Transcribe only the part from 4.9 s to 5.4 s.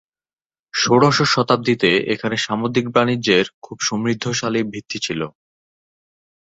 ছিল।